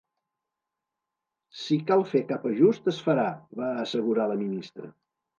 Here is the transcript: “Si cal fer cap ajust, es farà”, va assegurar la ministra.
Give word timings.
“Si 1.63 1.75
cal 1.91 2.05
fer 2.13 2.21
cap 2.31 2.47
ajust, 2.51 2.89
es 2.93 3.01
farà”, 3.09 3.25
va 3.59 3.67
assegurar 3.83 4.27
la 4.33 4.39
ministra. 4.41 4.91